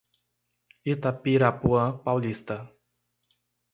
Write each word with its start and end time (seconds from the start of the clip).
Itapirapuã 0.91 1.95
Paulista 2.01 2.57